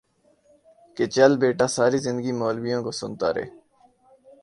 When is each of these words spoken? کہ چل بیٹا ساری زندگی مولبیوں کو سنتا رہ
کہ 0.97 1.05
چل 1.15 1.31
بیٹا 1.41 1.67
ساری 1.75 1.97
زندگی 2.05 2.31
مولبیوں 2.41 2.81
کو 2.85 2.91
سنتا 3.01 3.29
رہ 3.33 3.45